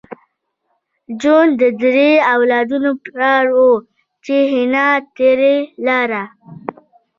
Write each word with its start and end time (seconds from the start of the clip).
جون 1.21 1.47
د 1.61 1.61
دریو 1.79 2.25
اولادونو 2.35 2.91
پلار 3.05 3.45
و 3.65 3.69
چې 4.25 4.35
حنا 4.51 4.89
ترې 5.15 5.55
لاړه 5.85 6.23